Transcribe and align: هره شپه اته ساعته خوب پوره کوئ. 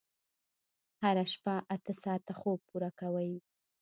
هره 1.01 1.23
شپه 1.31 1.55
اته 1.75 1.93
ساعته 2.03 2.33
خوب 2.39 2.59
پوره 2.67 2.89
کوئ. 2.99 3.31